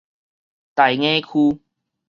[0.73, 1.61] 大雅區